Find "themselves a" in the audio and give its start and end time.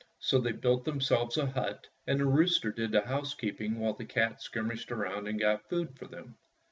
0.83-1.45